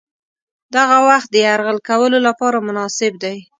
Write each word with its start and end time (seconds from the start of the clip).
دغه 0.75 0.97
وخت 1.07 1.27
د 1.31 1.35
یرغل 1.47 1.77
کولو 1.89 2.17
لپاره 2.27 2.57
مناسب 2.67 3.13
دی. 3.23 3.37